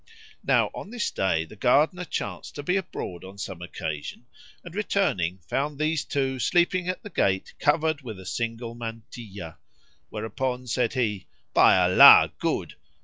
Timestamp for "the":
1.45-1.55, 7.03-7.09